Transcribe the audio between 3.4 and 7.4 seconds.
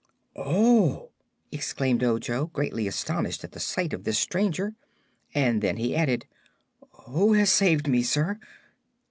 at the sight of this stranger; and then he added: "Who